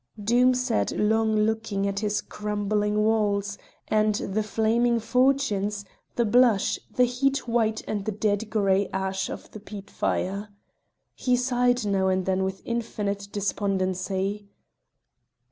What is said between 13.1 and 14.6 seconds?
despondency.